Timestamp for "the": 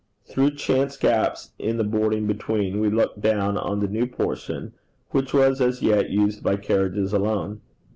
1.77-1.83, 3.81-3.87